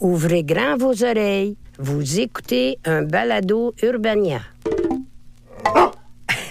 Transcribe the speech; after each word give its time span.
Ouvrez 0.00 0.42
grand 0.42 0.76
vos 0.76 1.04
oreilles. 1.04 1.56
Vous 1.78 2.20
écoutez 2.20 2.78
un 2.84 3.02
balado 3.02 3.74
Urbania. 3.82 4.40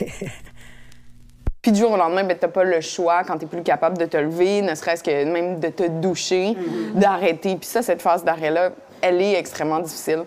Puis 1.61 1.71
du 1.71 1.79
jour 1.79 1.91
au 1.91 1.97
lendemain, 1.97 2.23
ben, 2.23 2.37
t'as 2.39 2.47
pas 2.47 2.63
le 2.63 2.81
choix 2.81 3.23
quand 3.23 3.37
t'es 3.37 3.45
plus 3.45 3.63
capable 3.63 3.97
de 3.97 4.05
te 4.05 4.17
lever, 4.17 4.61
ne 4.61 4.75
serait-ce 4.75 5.03
que 5.03 5.25
même 5.25 5.59
de 5.59 5.69
te 5.69 5.87
doucher, 5.87 6.55
d'arrêter. 6.95 7.55
Puis 7.55 7.67
ça, 7.67 7.81
cette 7.81 8.01
phase 8.01 8.23
d'arrêt-là, 8.23 8.71
elle 9.01 9.21
est 9.21 9.33
extrêmement 9.33 9.79
difficile. 9.79 10.23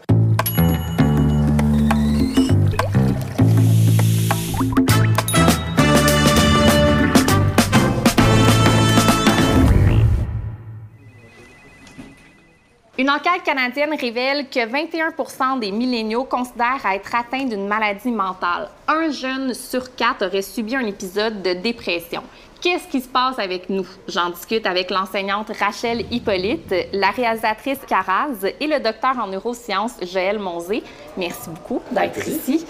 Une 12.99 13.11
enquête 13.11 13.43
canadienne 13.45 13.95
révèle 13.95 14.49
que 14.49 14.59
21% 14.59 15.59
des 15.59 15.71
milléniaux 15.71 16.25
considèrent 16.25 16.81
être 16.95 17.15
atteints 17.15 17.45
d'une 17.45 17.69
maladie 17.69 18.11
mentale. 18.11 18.71
Un 18.89 19.11
jeune 19.11 19.53
sur 19.53 19.95
quatre 19.95 20.25
aurait 20.25 20.41
subi 20.41 20.75
un 20.75 20.87
épisode 20.87 21.43
de 21.43 21.53
dépression. 21.53 22.23
Qu'est-ce 22.63 22.89
qui 22.89 23.03
se 23.03 23.09
passe 23.09 23.39
avec 23.39 23.69
nous? 23.69 23.87
J'en 24.09 24.31
discute 24.31 24.65
avec 24.65 24.91
l'enseignante 24.91 25.53
Rachel 25.61 26.07
Hippolyte, 26.11 26.75
la 26.95 27.11
réalisatrice 27.11 27.81
Caraz 27.87 28.47
et 28.59 28.67
le 28.67 28.81
docteur 28.81 29.19
en 29.23 29.27
neurosciences 29.27 29.97
Joël 30.01 30.39
Monzé. 30.39 30.83
Merci 31.19 31.51
beaucoup 31.51 31.83
d'être 31.91 32.27
ici. 32.27 32.65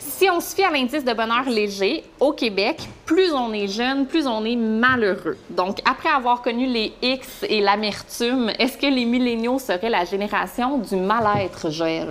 Si 0.00 0.28
on 0.28 0.40
se 0.40 0.56
fie 0.56 0.64
à 0.64 0.72
l'indice 0.72 1.04
de 1.04 1.12
bonheur 1.12 1.48
léger, 1.48 2.02
au 2.18 2.32
Québec, 2.32 2.80
plus 3.08 3.32
on 3.32 3.54
est 3.54 3.68
jeune, 3.68 4.06
plus 4.06 4.26
on 4.26 4.44
est 4.44 4.54
malheureux. 4.54 5.38
Donc, 5.48 5.78
après 5.86 6.10
avoir 6.10 6.42
connu 6.42 6.66
les 6.66 6.92
X 7.02 7.26
et 7.48 7.62
l'amertume, 7.62 8.50
est-ce 8.58 8.76
que 8.76 8.86
les 8.86 9.06
milléniaux 9.06 9.58
seraient 9.58 9.88
la 9.88 10.04
génération 10.04 10.76
du 10.76 10.94
mal-être, 10.94 11.70
Joël? 11.70 12.10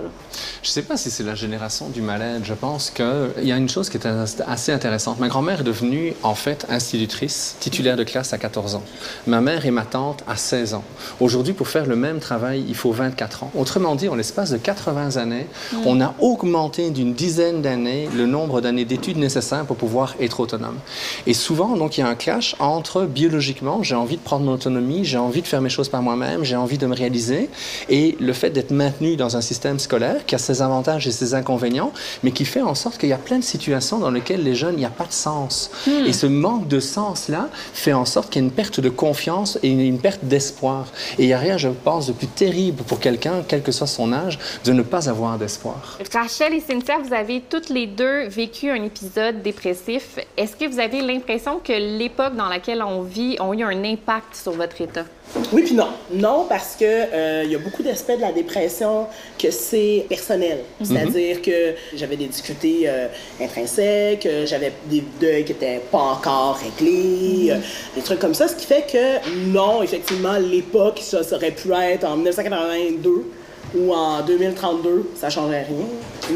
Je 0.60 0.68
ne 0.68 0.72
sais 0.72 0.82
pas 0.82 0.96
si 0.96 1.10
c'est 1.10 1.22
la 1.22 1.36
génération 1.36 1.88
du 1.88 2.02
mal-être. 2.02 2.44
Je 2.44 2.52
pense 2.52 2.90
qu'il 2.90 3.44
y 3.44 3.52
a 3.52 3.56
une 3.56 3.68
chose 3.68 3.88
qui 3.88 3.96
est 3.96 4.08
assez 4.46 4.72
intéressante. 4.72 5.20
Ma 5.20 5.28
grand-mère 5.28 5.60
est 5.60 5.64
devenue, 5.64 6.14
en 6.24 6.34
fait, 6.34 6.66
institutrice, 6.68 7.56
titulaire 7.60 7.96
de 7.96 8.02
classe 8.02 8.32
à 8.32 8.38
14 8.38 8.74
ans. 8.74 8.82
Ma 9.28 9.40
mère 9.40 9.66
et 9.66 9.70
ma 9.70 9.84
tante 9.84 10.24
à 10.26 10.34
16 10.34 10.74
ans. 10.74 10.84
Aujourd'hui, 11.20 11.52
pour 11.52 11.68
faire 11.68 11.86
le 11.86 11.94
même 11.94 12.18
travail, 12.18 12.64
il 12.66 12.74
faut 12.74 12.90
24 12.90 13.44
ans. 13.44 13.52
Autrement 13.56 13.94
dit, 13.94 14.08
en 14.08 14.16
l'espace 14.16 14.50
de 14.50 14.56
80 14.56 15.16
années, 15.16 15.46
on 15.86 16.00
a 16.00 16.12
augmenté 16.18 16.90
d'une 16.90 17.14
dizaine 17.14 17.62
d'années 17.62 18.08
le 18.16 18.26
nombre 18.26 18.60
d'années 18.60 18.84
d'études 18.84 19.18
nécessaires 19.18 19.64
pour 19.64 19.76
pouvoir 19.76 20.16
être 20.18 20.40
autonome. 20.40 20.78
Et 21.26 21.34
souvent, 21.34 21.76
donc, 21.76 21.98
il 21.98 22.02
y 22.02 22.04
a 22.04 22.08
un 22.08 22.14
clash 22.14 22.54
entre 22.58 23.04
biologiquement, 23.04 23.82
j'ai 23.82 23.94
envie 23.94 24.16
de 24.16 24.22
prendre 24.22 24.44
mon 24.44 24.52
autonomie, 24.52 25.04
j'ai 25.04 25.18
envie 25.18 25.42
de 25.42 25.46
faire 25.46 25.60
mes 25.60 25.68
choses 25.68 25.88
par 25.88 26.02
moi-même, 26.02 26.44
j'ai 26.44 26.56
envie 26.56 26.78
de 26.78 26.86
me 26.86 26.94
réaliser, 26.94 27.50
et 27.88 28.16
le 28.20 28.32
fait 28.32 28.50
d'être 28.50 28.70
maintenu 28.70 29.16
dans 29.16 29.36
un 29.36 29.40
système 29.40 29.78
scolaire 29.78 30.26
qui 30.26 30.34
a 30.34 30.38
ses 30.38 30.62
avantages 30.62 31.06
et 31.06 31.12
ses 31.12 31.34
inconvénients, 31.34 31.92
mais 32.22 32.30
qui 32.30 32.44
fait 32.44 32.62
en 32.62 32.74
sorte 32.74 32.98
qu'il 32.98 33.08
y 33.08 33.12
a 33.12 33.18
plein 33.18 33.38
de 33.38 33.44
situations 33.44 33.98
dans 33.98 34.10
lesquelles 34.10 34.42
les 34.42 34.54
jeunes, 34.54 34.74
il 34.74 34.80
n'y 34.80 34.84
a 34.84 34.90
pas 34.90 35.06
de 35.06 35.12
sens. 35.12 35.70
Hmm. 35.86 36.06
Et 36.06 36.12
ce 36.12 36.26
manque 36.26 36.68
de 36.68 36.80
sens-là 36.80 37.48
fait 37.72 37.92
en 37.92 38.04
sorte 38.04 38.30
qu'il 38.30 38.42
y 38.42 38.44
a 38.44 38.48
une 38.48 38.54
perte 38.54 38.80
de 38.80 38.88
confiance 38.88 39.58
et 39.62 39.68
une, 39.68 39.80
une 39.80 39.98
perte 39.98 40.24
d'espoir. 40.24 40.86
Et 41.18 41.24
il 41.24 41.26
n'y 41.26 41.32
a 41.32 41.38
rien, 41.38 41.56
je 41.56 41.68
pense, 41.68 42.06
de 42.06 42.12
plus 42.12 42.26
terrible 42.26 42.82
pour 42.84 43.00
quelqu'un, 43.00 43.42
quel 43.46 43.62
que 43.62 43.72
soit 43.72 43.86
son 43.86 44.12
âge, 44.12 44.38
de 44.64 44.72
ne 44.72 44.82
pas 44.82 45.08
avoir 45.08 45.38
d'espoir. 45.38 45.98
Rachel 46.12 46.54
et 46.54 46.60
Cynthia, 46.60 46.98
vous 46.98 47.14
avez 47.14 47.42
toutes 47.48 47.68
les 47.68 47.86
deux 47.86 48.28
vécu 48.28 48.70
un 48.70 48.82
épisode 48.82 49.42
dépressif. 49.42 50.18
Est-ce 50.36 50.56
que 50.56 50.66
vous 50.66 50.77
avez 50.80 51.00
l'impression 51.00 51.58
que 51.58 51.72
l'époque 51.72 52.34
dans 52.36 52.48
laquelle 52.48 52.82
on 52.82 53.02
vit 53.02 53.36
a 53.38 53.52
eu 53.54 53.62
un 53.62 53.84
impact 53.84 54.34
sur 54.34 54.52
votre 54.52 54.80
état? 54.80 55.04
Oui, 55.52 55.62
puis 55.62 55.74
non. 55.74 55.88
Non, 56.10 56.46
parce 56.48 56.74
que 56.76 56.84
euh, 56.84 57.44
y 57.44 57.54
a 57.54 57.58
beaucoup 57.58 57.82
d'aspects 57.82 58.16
de 58.16 58.20
la 58.20 58.32
dépression 58.32 59.06
que 59.38 59.50
c'est 59.50 60.06
personnel. 60.08 60.60
C'est-à-dire 60.82 61.42
que 61.42 61.74
j'avais 61.94 62.16
des 62.16 62.26
difficultés 62.26 62.82
euh, 62.86 63.08
intrinsèques, 63.40 64.26
euh, 64.26 64.46
j'avais 64.46 64.72
des 64.86 65.02
deuils 65.20 65.44
qui 65.44 65.52
n'étaient 65.52 65.82
pas 65.90 65.98
encore 65.98 66.56
réglés, 66.56 67.50
euh, 67.50 67.58
des 67.94 68.02
trucs 68.02 68.18
comme 68.18 68.34
ça. 68.34 68.48
Ce 68.48 68.56
qui 68.56 68.66
fait 68.66 68.86
que 68.90 69.52
non, 69.52 69.82
effectivement, 69.82 70.38
l'époque, 70.38 71.00
ça, 71.02 71.22
ça 71.22 71.36
aurait 71.36 71.50
pu 71.50 71.72
être 71.72 72.04
en 72.04 72.16
1982 72.16 73.30
ou 73.76 73.92
en 73.92 74.22
2032, 74.22 75.10
ça 75.16 75.30
changerait 75.30 75.64
rien. 75.64 75.86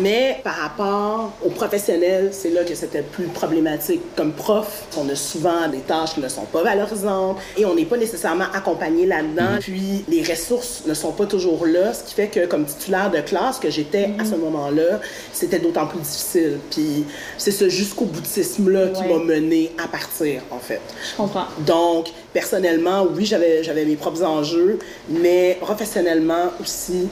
Mais 0.01 0.41
par 0.43 0.55
rapport 0.55 1.33
aux 1.45 1.51
professionnels, 1.51 2.31
c'est 2.33 2.51
là 2.51 2.65
que 2.65 2.75
c'était 2.75 3.03
plus 3.03 3.27
problématique. 3.27 4.01
Comme 4.17 4.33
prof, 4.33 4.87
on 4.97 5.09
a 5.09 5.15
souvent 5.15 5.69
des 5.71 5.81
tâches 5.81 6.15
qui 6.15 6.21
ne 6.21 6.29
sont 6.29 6.45
pas 6.45 6.63
valorisantes 6.63 7.39
et 7.57 7.65
on 7.67 7.75
n'est 7.75 7.85
pas 7.85 7.97
nécessairement 7.97 8.47
accompagné 8.55 9.07
là-dedans. 9.07 9.59
Puis 9.61 10.05
les 10.09 10.23
ressources 10.23 10.83
ne 10.87 10.95
sont 10.95 11.13
pas 11.13 11.27
toujours 11.27 11.67
là, 11.67 11.93
ce 11.93 12.05
qui 12.05 12.15
fait 12.15 12.29
que 12.29 12.47
comme 12.47 12.65
titulaire 12.65 13.11
de 13.11 13.21
classe 13.21 13.59
que 13.59 13.71
j'étais 13.71 14.11
à 14.19 14.25
ce 14.25 14.35
moment-là, 14.37 15.01
c'était 15.33 15.59
d'autant 15.59 15.87
plus 15.87 16.01
difficile. 16.01 16.59
Puis 16.71 17.05
c'est 17.39 17.51
ce 17.51 17.69
jusqu'au 17.69 18.07
boutisme-là 18.07 18.89
qui 18.89 19.03
m'a 19.03 19.19
mené 19.19 19.73
à 19.83 19.89
partir, 19.89 20.43
en 20.51 20.59
fait. 20.59 20.81
Je 21.11 21.17
comprends. 21.17 21.47
Donc, 21.67 22.09
personnellement, 22.33 23.07
oui, 23.15 23.25
j'avais 23.27 23.85
mes 23.85 23.97
propres 23.97 24.23
enjeux, 24.23 24.79
mais 25.09 25.59
professionnellement 25.61 26.51
aussi, 26.61 27.09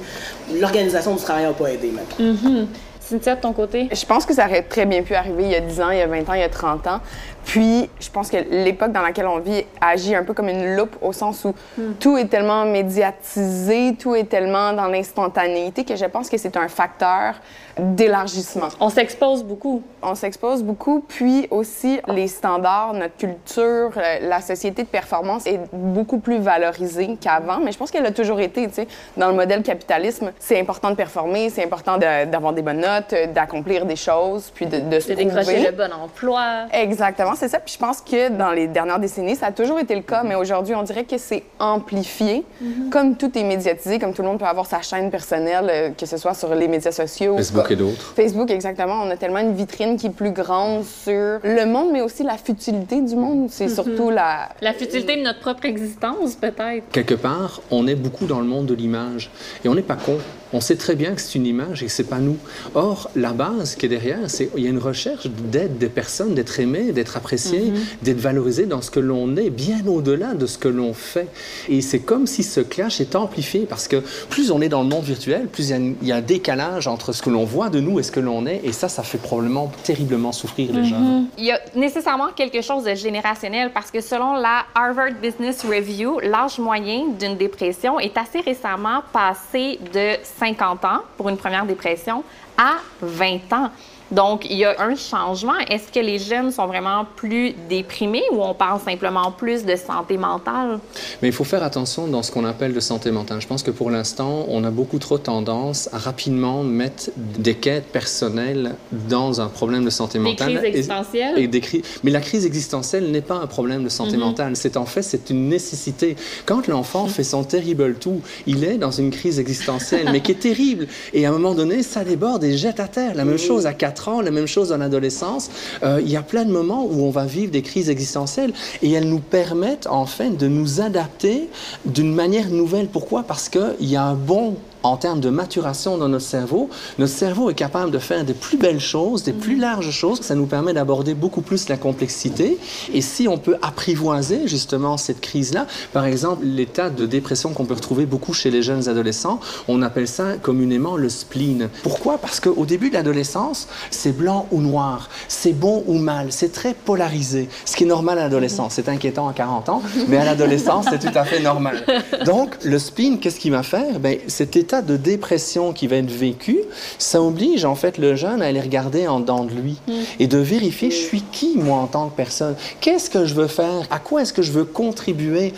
l'organisation 0.55 1.15
du 1.15 1.23
travail 1.23 1.45
n'a 1.45 1.53
pas 1.53 1.69
aidé 1.69 1.91
maintenant. 1.91 2.67
Cynthia, 3.01 3.35
de 3.35 3.41
ton 3.41 3.53
côté? 3.53 3.89
Je 3.93 4.07
pense 4.07 4.25
que 4.25 4.33
ça 4.33 4.47
aurait 4.47 4.63
très 4.63 4.87
bien 4.87 5.03
pu 5.03 5.15
arriver 5.15 5.43
il 5.43 5.51
y 5.51 5.57
a 5.57 5.61
10 5.61 5.81
ans, 5.81 5.91
il 5.91 5.99
y 5.99 6.03
a 6.03 6.07
20 6.07 6.29
ans, 6.29 6.35
il 6.35 6.41
y 6.41 6.45
a 6.45 6.49
30 6.49 6.87
ans. 6.87 7.01
Puis, 7.45 7.91
je 7.99 8.09
pense 8.09 8.31
que 8.31 8.37
l'époque 8.37 8.93
dans 8.93 9.03
laquelle 9.03 9.27
on 9.27 9.41
vit 9.41 9.65
agit 9.81 10.15
un 10.15 10.23
peu 10.23 10.33
comme 10.33 10.49
une 10.49 10.77
loupe 10.77 10.95
au 11.01 11.13
sens 11.13 11.45
où 11.45 11.53
tout 11.99 12.17
est 12.17 12.27
tellement 12.27 12.65
médiatisé, 12.67 13.97
tout 13.99 14.15
est 14.15 14.29
tellement 14.29 14.73
dans 14.75 14.87
l'instantanéité 14.87 15.85
que 15.85 15.97
je 15.97 16.05
pense 16.05 16.29
que 16.29 16.39
c'est 16.39 16.57
un 16.57 16.69
facteur 16.69 17.35
d'élargissement. 17.81 18.69
On 18.81 18.89
s'expose 18.91 19.45
beaucoup. 19.45 19.83
On 20.03 20.15
s'expose 20.15 20.63
beaucoup, 20.63 21.05
puis 21.07 21.47
aussi 21.51 22.01
les 22.09 22.29
standards, 22.29 22.95
notre 22.95 23.17
culture, 23.17 23.91
euh, 23.97 24.19
la 24.23 24.41
société 24.41 24.83
de 24.85 24.89
performance 24.89 25.47
est 25.47 25.61
beaucoup 25.73 26.19
plus 26.19 26.39
valorisée 26.39 27.17
qu'avant, 27.21 27.59
mais 27.63 27.73
je 27.73 27.79
pense 27.79 27.91
qu'elle 27.91 28.07
a 28.07 28.11
toujours 28.11 28.41
été, 28.41 28.67
tu 28.69 28.75
sais, 28.75 28.89
dans 29.17 29.29
le 29.29 29.35
modèle 29.35 29.63
capitalisme, 29.63 30.33
c'est 30.39 30.59
important 30.59 30.91
de 30.91 30.95
performer, 30.95 31.51
c'est 31.51 31.65
important 31.65 31.99
de- 31.99 32.25
d'avoir 32.25 32.53
des 32.55 32.63
bonnes 32.63 32.81
notes, 32.81 33.15
d'accomplir 33.35 33.85
des 33.85 33.97
choses, 33.97 34.51
puis 34.55 34.67
de, 34.67 34.79
de 34.81 35.01
se 35.01 35.11
De 35.11 35.15
décrocher 35.15 35.43
prouver. 35.53 35.67
le 35.67 35.73
bon 35.73 35.93
emploi. 35.93 36.67
Exactement, 36.73 37.35
c'est 37.37 37.49
ça. 37.49 37.59
Puis 37.59 37.75
je 37.75 37.79
pense 37.79 38.01
que 38.01 38.29
dans 38.31 38.53
les 38.53 38.67
dernières 38.69 38.99
décennies, 38.99 39.37
ça 39.37 39.47
a 39.47 39.53
toujours 39.53 39.79
été 39.79 39.95
le 39.95 40.03
cas, 40.03 40.23
mais 40.25 40.35
aujourd'hui, 40.35 40.75
on 40.75 40.83
dirait 40.83 41.05
que 41.05 41.19
c'est 41.19 41.43
amplifié. 41.59 42.45
Comme 42.91 43.17
tout 43.17 43.37
est 43.39 43.45
médiatisé, 43.45 43.99
comme 43.99 44.13
tout 44.15 44.23
le 44.23 44.29
monde 44.29 44.39
peut 44.39 44.45
avoir 44.47 44.67
sa 44.67 44.81
chaîne 44.83 45.11
personnelle, 45.11 45.67
euh, 45.71 45.91
que 45.91 46.07
ce 46.07 46.17
soit 46.17 46.35
sur 46.35 46.55
les 46.55 46.69
médias 46.69 46.93
sociaux. 46.93 47.37
Facebook 47.37 47.70
et 47.71 47.77
d'autres. 47.77 48.13
Facebook, 48.17 48.51
exactement. 48.51 49.03
On 49.03 49.11
a 49.11 49.17
tellement 49.17 49.41
une 49.41 49.55
vitrine 49.55 49.97
qui 49.97 50.07
est 50.07 50.11
plus 50.11 50.33
grande 50.33 50.85
sur 50.85 51.39
le 51.43 51.65
monde, 51.65 51.91
mais 51.93 52.01
aussi 52.01 52.23
la 52.23 52.37
futilité 52.37 53.01
du 53.01 53.17
monde. 53.17 53.49
C'est 53.51 53.69
surtout 53.69 54.11
la... 54.11 54.49
La 54.61 54.73
futilité 54.73 55.17
de 55.17 55.23
notre 55.23 55.41
propre 55.41 55.65
existence, 55.65 56.35
peut-être. 56.35 56.89
Quelque 56.93 57.15
part, 57.15 57.61
on 57.71 57.87
est 57.87 57.95
beaucoup 57.95 58.27
dans 58.27 58.41
le 58.41 58.47
monde 58.47 58.67
de 58.67 58.75
l'image. 58.75 59.31
Et 59.65 59.69
on 59.69 59.75
n'est 59.75 59.83
pas 59.83 59.97
con. 59.97 60.19
On 60.53 60.61
sait 60.61 60.77
très 60.77 60.97
bien 60.97 61.15
que 61.15 61.21
c'est 61.21 61.37
une 61.37 61.47
image 61.47 61.83
et 61.83 61.87
que 61.87 61.93
c'est 61.93 62.03
pas 62.03 62.19
nous. 62.19 62.37
Or, 62.75 63.11
la 63.15 63.33
base 63.33 63.77
qui 63.77 63.87
est 63.87 63.89
derrière, 63.89 64.19
c'est 64.27 64.51
il 64.57 64.65
y 64.65 64.67
a 64.67 64.71
une 64.71 64.79
recherche 64.79 65.29
d'être 65.29 65.79
des 65.79 65.89
personnes, 65.89 66.35
d'être 66.35 66.59
aimé, 66.59 66.91
d'être 66.91 67.17
apprécié, 67.17 67.73
d'être 68.03 68.19
valorisé 68.19 68.67
dans 68.67 68.83
ce 68.83 68.91
que 68.91 68.99
l'on 68.99 69.37
est, 69.37 69.51
bien 69.51 69.87
au-delà 69.87 70.35
de 70.35 70.47
ce 70.47 70.59
que 70.59 70.69
l'on 70.69 70.93
fait. 70.93 71.29
Et 71.69 71.81
c'est 71.83 72.01
comme 72.01 72.27
si 72.27 72.43
ce 72.43 72.61
clash 72.61 73.01
est 73.01 73.15
amplifié 73.15 73.61
parce 73.61 73.87
que 73.87 74.03
plus 74.29 74.51
on 74.51 74.61
est 74.61 74.69
dans 74.69 74.83
le 74.83 74.89
monde 74.89 75.05
virtuel, 75.05 75.47
plus 75.47 75.71
y 75.71 75.95
il 76.03 76.09
y 76.09 76.13
a 76.13 76.17
un 76.17 76.21
décalage 76.21 76.89
entre 76.89 77.13
ce 77.13 77.23
que 77.23 77.31
l'on 77.31 77.45
voit 77.45 77.60
de 77.69 77.81
nous 77.81 77.99
et 77.99 78.03
ce 78.03 78.13
que 78.13 78.21
l'on 78.21 78.47
est. 78.47 78.61
Et 78.65 78.73
ça, 78.73 78.89
ça 78.89 79.03
fait 79.03 79.19
probablement 79.19 79.71
terriblement 79.83 80.33
souffrir 80.33 80.73
les 80.73 80.85
gens. 80.85 81.25
Il 81.37 81.45
y 81.45 81.53
a 81.53 81.61
nécessairement 81.75 82.29
quelque 82.35 82.63
chose 82.63 82.85
de 82.85 82.95
générationnel 82.95 83.73
parce 83.73 83.91
que 83.91 84.01
selon 84.01 84.35
la 84.35 84.65
Harvard 84.75 85.13
Business 85.21 85.65
Review, 85.65 86.21
l'âge 86.21 86.59
moyen 86.59 87.09
d'une 87.19 87.37
dépression 87.37 88.01
est 88.01 88.17
assez 88.17 88.41
récemment 88.41 89.03
passé 89.13 89.79
de 89.93 90.17
50 90.39 90.85
ans 90.85 91.01
pour 91.17 91.29
une 91.29 91.37
première 91.37 91.67
dépression 91.67 92.23
à 92.57 92.77
20 93.03 93.53
ans. 93.53 93.71
Donc, 94.13 94.47
il 94.51 94.57
y 94.59 94.65
a 94.65 94.75
un 94.81 94.95
changement. 94.97 95.57
Est-ce 95.69 95.93
que 95.93 96.01
les 96.05 96.19
jeunes 96.19 96.51
sont 96.51 96.67
vraiment 96.67 97.05
plus 97.17 97.55
déprimés 97.69 98.23
ou 98.33 98.43
on 98.43 98.55
parle 98.55 98.81
simplement 98.81 99.31
plus 99.31 99.65
de 99.65 99.77
santé 99.77 100.17
mentale? 100.17 100.79
Mais 101.23 101.29
il 101.29 101.35
faut 101.35 101.45
faire 101.45 101.63
attention 101.63 102.07
dans 102.09 102.23
ce 102.23 102.33
qu'on 102.33 102.45
appelle 102.45 102.73
de 102.75 102.81
santé 102.81 103.11
mentale. 103.11 103.41
Je 103.41 103.47
pense 103.47 103.63
que 103.63 103.71
pour 103.71 103.91
l'instant, 103.91 104.45
on 104.49 104.65
a 104.65 104.71
beaucoup 104.71 104.99
trop 104.99 105.19
tendance 105.19 105.89
à 105.93 105.99
rapidement 105.99 106.63
mettre 106.63 107.11
des 107.17 107.55
quêtes 107.55 107.87
personnelles 107.87 108.75
dans 109.09 109.41
un 109.41 109.47
problème 109.49 109.85
de 109.85 109.91
santé 109.91 110.19
Des 110.19 110.25
mentale. 110.25 110.49
crises 110.55 110.65
Et- 110.65 110.69
existentielles? 110.69 111.39
et 111.39 111.47
des 111.47 111.61
cri- 111.61 111.83
Mais 112.03 112.11
la 112.11 112.21
crise 112.21 112.45
existentielle 112.47 113.11
n'est 113.11 113.21
pas 113.21 113.37
un 113.37 113.47
problème 113.47 113.85
de 113.85 113.89
santé 113.89 114.17
mentale. 114.17 114.57
C'est 114.57 114.77
en 114.77 114.87
fait, 114.87 115.03
c'est 115.03 115.31
une 115.31 115.49
nécessité. 115.49 116.17
Quand 116.47 116.67
l'enfant 116.67 117.07
fait 117.07 117.25
son 117.25 117.45
terrible 117.45 117.95
tout, 117.95 118.21
il 118.47 118.65
est 118.65 118.77
dans 118.79 118.91
une 118.91 119.11
crise 119.11 119.39
existentielle, 119.39 120.09
mais 120.11 120.21
qui 120.21 120.33
est 120.33 120.41
terrible. 120.41 120.89
Et 121.13 121.27
à 121.27 121.29
un 121.29 121.33
moment 121.33 121.55
donné, 121.55 121.83
ça 121.83 122.05
déborde 122.05 122.43
et 122.45 122.57
jette 122.57 122.81
à 122.81 122.89
terre. 122.89 123.15
La 123.15 123.25
même 123.25 123.39
chose 123.39 123.67
à 123.67 123.73
4 123.73 124.00
4 124.01 124.09
ans, 124.09 124.21
la 124.21 124.31
même 124.31 124.47
chose 124.47 124.73
en 124.73 124.81
adolescence. 124.81 125.51
Euh, 125.83 126.01
il 126.03 126.11
y 126.11 126.17
a 126.17 126.23
plein 126.23 126.45
de 126.45 126.51
moments 126.51 126.85
où 126.85 127.05
on 127.05 127.11
va 127.11 127.27
vivre 127.27 127.53
des 127.53 127.63
crises 127.63 127.91
existentielles 127.91 128.53
et 128.83 128.91
elles 128.91 129.09
nous 129.09 129.21
permettent 129.21 129.87
en 129.87 130.07
fait 130.07 130.37
de 130.37 130.49
nous 130.49 130.81
adapter 130.81 131.49
d'une 131.85 132.15
manière 132.15 132.49
nouvelle. 132.49 132.87
Pourquoi? 132.87 133.23
Parce 133.23 133.49
qu'il 133.49 133.75
y 133.81 133.97
a 133.97 134.03
un 134.05 134.15
bon 134.15 134.57
en 134.83 134.97
termes 134.97 135.21
de 135.21 135.31
maturation 135.31 135.99
dans 135.99 136.09
notre 136.09 136.25
cerveau, 136.25 136.69
notre 136.99 137.13
cerveau 137.13 137.51
est 137.51 137.55
capable 137.55 137.91
de 137.91 137.99
faire 137.99 138.25
des 138.25 138.35
plus 138.35 138.57
belles 138.57 138.81
choses, 138.81 139.23
des 139.23 139.33
plus 139.33 139.57
larges 139.57 139.91
choses. 139.91 140.21
Ça 140.21 140.35
nous 140.35 140.47
permet 140.47 140.73
d'aborder 140.73 141.15
beaucoup 141.15 141.43
plus 141.43 141.69
la 141.69 141.77
complexité. 141.77 142.59
Et 142.93 143.01
si 143.01 143.29
on 143.29 143.39
peut 143.39 143.57
apprivoiser 143.63 144.47
justement 144.47 144.97
cette 144.97 145.21
crise-là, 145.21 145.67
par 145.93 146.05
exemple, 146.05 146.45
l'état 146.45 146.91
de 146.91 147.07
dépression 147.07 147.53
qu'on 147.53 147.65
peut 147.65 147.75
retrouver 147.75 148.07
beaucoup 148.07 148.33
chez 148.33 148.51
les 148.51 148.63
jeunes 148.63 148.89
adolescents, 148.89 149.41
on 149.69 149.83
appelle 149.83 150.09
ça 150.09 150.37
communément 150.41 150.97
le 150.97 151.09
spleen. 151.09 151.69
Pourquoi? 151.83 152.19
Parce 152.19 152.41
qu'au 152.41 152.67
début 152.67 152.89
de 152.89 152.95
l'adolescence, 152.95 153.69
c'est 153.91 154.17
blanc 154.17 154.47
ou 154.51 154.61
noir, 154.61 155.09
c'est 155.29 155.53
bon 155.53 155.85
ou 155.87 155.99
mal, 155.99 156.29
c'est 156.31 156.53
très 156.53 156.75
polarisé, 156.75 157.49
ce 157.65 157.77
qui 157.77 157.85
est 157.85 157.87
normal 157.87 158.19
à 158.19 158.23
l'adolescence. 158.25 158.75
C'est 158.75 158.89
inquiétant 158.89 159.29
à 159.29 159.33
40 159.33 159.69
ans, 159.69 159.83
mais 160.09 160.17
à 160.17 160.25
l'adolescence, 160.25 160.87
c'est 160.91 160.99
tout 160.99 161.17
à 161.17 161.25
fait 161.25 161.41
normal. 161.41 161.85
Donc, 162.27 162.57
le 162.65 162.79
spleen, 162.79 163.19
qu'est-ce 163.19 163.41
qu'il 163.41 163.53
va 163.53 163.63
faire? 163.63 163.99
Ben, 164.01 164.19
C'était 164.27 164.70
de 164.81 164.97
dépression 164.97 165.73
qui 165.73 165.87
va 165.87 165.97
être 165.97 166.11
vécu, 166.11 166.59
ça 166.99 167.21
oblige 167.21 167.65
en 167.65 167.75
fait 167.75 167.99
le 167.99 168.15
jeune 168.15 168.43
à 168.43 168.47
aller 168.47 168.61
regarder 168.61 169.09
en 169.09 169.21
dedans 169.21 169.45
de 169.45 169.53
lui 169.53 169.79
mm. 169.89 169.93
et 170.21 170.27
de 170.27 170.39
vérifier 170.39 170.91
je 170.91 170.97
suis 170.97 171.23
qui 171.23 171.57
moi 171.57 171.79
en 171.79 171.87
tant 171.87 172.09
que 172.09 172.17
personne, 172.17 172.55
qu'est-ce 172.81 173.11
que 173.11 173.27
je 173.27 173.35
veux 173.35 173.49
faire, 173.49 173.87
à 173.91 173.99
quoi 173.99 174.23
est-ce 174.23 174.33
que 174.33 174.43
je 174.43 174.53
veux 174.53 174.65
contribuer? 174.65 175.53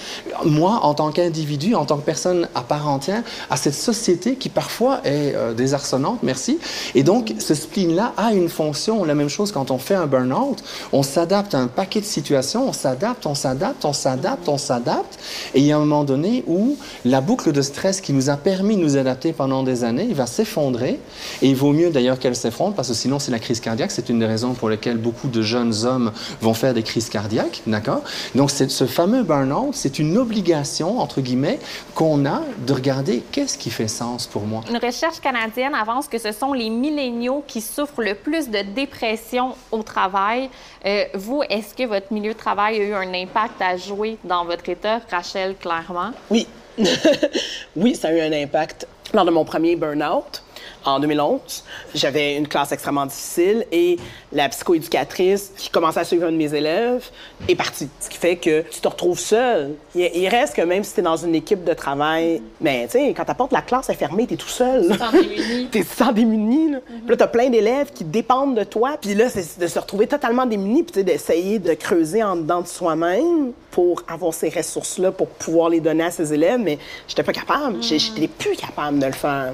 Moi 0.45 0.81
en 0.83 0.95
tant 0.95 1.13
qu'individu, 1.13 1.75
en 1.75 1.85
tant 1.85 1.99
que 1.99 2.05
personne 2.05 2.49
à 2.55 2.63
part 2.63 2.89
entière 2.89 3.23
à 3.51 3.57
cette 3.57 3.75
société 3.75 4.37
qui 4.37 4.49
parfois 4.49 5.01
est 5.05 5.35
euh, 5.35 5.53
désarçonnante, 5.53 6.21
merci. 6.23 6.59
Et 6.95 7.03
donc 7.03 7.35
ce 7.39 7.55
spleen 7.55 7.95
là 7.95 8.13
a 8.17 8.33
une 8.33 8.49
fonction, 8.49 9.05
la 9.05 9.15
même 9.15 9.29
chose 9.29 9.53
quand 9.53 9.71
on 9.71 9.79
fait 9.79 9.95
un 9.95 10.07
burn-out, 10.07 10.63
on 10.93 11.03
s'adapte 11.03 11.55
à 11.55 11.59
un 11.59 11.67
paquet 11.67 12.01
de 12.01 12.07
situations, 12.07 12.69
on 12.69 12.73
s'adapte, 12.73 13.27
on 13.27 13.35
s'adapte, 13.35 13.85
on 13.85 13.93
s'adapte, 13.93 14.49
on 14.49 14.59
s'adapte. 14.59 15.19
Et 15.55 15.61
il 15.61 15.67
y 15.67 15.73
a 15.73 15.77
un 15.77 15.81
moment 15.81 16.05
donné 16.05 16.45
où 16.47 16.77
la 17.05 17.21
boucle 17.21 17.53
de 17.53 17.63
stress 17.63 18.01
qui 18.01 18.13
nous 18.13 18.31
a 18.31 18.37
permis 18.37 18.77
de 18.77 18.83
nous 18.83 18.97
adapter 19.03 19.33
pendant 19.33 19.63
des 19.63 19.85
années, 19.85 20.07
il 20.09 20.15
va 20.15 20.27
s'effondrer. 20.27 20.99
Et 21.43 21.49
il 21.49 21.57
vaut 21.57 21.73
mieux 21.73 21.91
d'ailleurs 21.91 22.19
qu'elle 22.19 22.37
s'effondre 22.37 22.75
parce 22.75 22.89
que 22.89 22.95
sinon 22.95 23.19
c'est 23.19 23.31
la 23.31 23.39
crise 23.39 23.61
cardiaque. 23.61 23.91
C'est 23.91 24.09
une 24.09 24.19
des 24.19 24.27
raisons 24.27 24.55
pour 24.55 24.69
lesquelles 24.69 24.97
beaucoup 24.97 25.29
de 25.29 25.43
jeunes 25.43 25.85
hommes 25.85 26.13
vont 26.41 26.55
faire 26.55 26.75
des 26.75 26.83
crises 26.83 27.09
cardiaques. 27.09 27.63
D'accord? 27.67 28.03
Donc 28.35 28.51
ce 28.51 28.87
fameux 28.87 29.23
burn-out, 29.23 29.75
c'est 29.75 29.99
une 29.99 30.17
obligation, 30.17 30.99
entre 30.99 31.21
guillemets, 31.21 31.59
qu'on 31.95 32.25
a 32.27 32.43
de 32.67 32.73
regarder 32.73 33.23
qu'est-ce 33.33 33.59
qui 33.59 33.71
fait 33.71 33.89
sens 33.89 34.27
pour 34.27 34.43
moi. 34.43 34.63
Une 34.71 34.79
recherche 34.79 35.21
canadienne 35.21 35.75
avance 35.75 36.09
que 36.09 36.19
ce 36.19 36.33
sont 36.33 36.53
les 36.53 36.71
milléniaux 36.71 37.45
qui 37.47 37.61
souffrent 37.61 38.03
le 38.03 38.15
plus 38.15 38.49
de 38.49 38.63
dépression 38.75 39.55
au 39.71 39.83
travail. 39.83 40.49
Euh, 40.87 41.05
vous, 41.15 41.43
est-ce 41.49 41.75
que 41.75 41.87
votre 41.87 42.13
milieu 42.13 42.33
de 42.33 42.39
travail 42.39 42.81
a 42.81 42.85
eu 42.85 42.95
un 42.95 43.15
impact 43.15 43.61
à 43.61 43.77
jouer 43.77 44.19
dans 44.25 44.45
votre 44.45 44.69
état, 44.69 45.01
Rachel, 45.11 45.57
clairement? 45.57 46.13
Oui. 46.31 46.47
oui, 47.77 47.95
ça 47.95 48.09
a 48.09 48.13
eu 48.13 48.21
un 48.21 48.33
impact 48.33 48.87
lors 49.13 49.25
de 49.25 49.31
mon 49.31 49.45
premier 49.45 49.77
burn-out 49.77 50.43
en 50.85 51.01
2011. 51.01 51.65
J'avais 51.95 52.37
une 52.37 52.49
classe 52.49 52.73
extrêmement 52.73 53.07
difficile 53.07 53.67
et 53.71 53.99
la 54.33 54.49
psychoéducatrice 54.49 55.53
qui 55.57 55.71
commençait 55.71 56.01
à 56.01 56.05
suivre 56.05 56.27
un 56.27 56.33
de 56.33 56.37
mes 56.37 56.55
élèves 56.55 57.05
est 57.49 57.55
partie. 57.55 57.89
Ce 58.01 58.09
qui 58.09 58.19
fait 58.19 58.37
que 58.37 58.63
tu 58.63 58.81
te 58.81 58.89
retrouves 58.89 59.19
seul. 59.19 59.75
Il, 59.95 60.29
reste 60.29 60.57
que 60.57 60.63
même 60.63 60.85
si 60.85 60.95
tu 60.95 61.01
es 61.01 61.03
dans 61.03 61.17
une 61.17 61.35
équipe 61.35 61.65
de 61.65 61.75
travail, 61.75 62.43
mais 62.61 62.87
tu 62.87 62.93
sais, 62.93 63.15
quand 63.15 63.25
ta 63.25 63.35
porte 63.35 63.53
la 63.53 63.63
classe 63.63 63.91
est 63.91 63.95
fermée, 63.95 64.27
tu 64.27 64.35
es 64.35 64.37
tout 64.37 64.49
seul. 64.49 64.89
Tu 64.91 65.19
démuni. 65.19 65.69
tu 65.73 65.85
sans 65.85 66.13
démuni. 66.13 66.71
Là. 66.73 66.79
Puis 66.87 67.09
là, 67.09 67.17
tu 67.17 67.23
as 67.23 67.29
plein 67.29 67.51
d'élèves 67.51 67.93
qui 67.93 68.05
dépendent 68.05 68.57
de 68.57 68.65
toi. 68.65 68.97
Puis 69.01 69.15
là, 69.15 69.29
c'est 69.29 69.59
de 69.59 69.67
se 69.67 69.79
retrouver 69.79 70.07
totalement 70.07 70.47
démuni, 70.47 70.83
puis 70.83 71.05
d'essayer 71.05 71.59
de 71.59 71.75
creuser 71.75 72.23
en 72.23 72.37
dedans 72.37 72.61
de 72.61 72.69
soi-même 72.69 73.53
pour 73.73 74.03
avoir 74.07 74.33
ces 74.33 74.51
ressources-là 74.51 75.11
pour 75.11 75.27
pouvoir 75.27 75.71
les 75.71 75.81
donner 75.81 76.05
à 76.05 76.11
ses 76.11 76.33
élèves, 76.33 76.61
mais 76.61 76.79
j'étais 77.09 77.23
pas 77.23 77.33
capable. 77.33 77.83
Je 77.83 77.95
n'étais 77.95 78.29
plus 78.29 78.55
capable 78.55 78.99
de 78.99 79.07
le 79.07 79.13
faire. 79.13 79.53